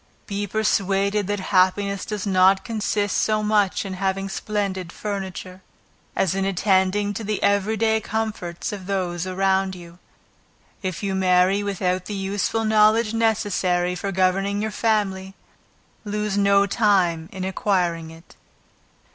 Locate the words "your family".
14.59-15.35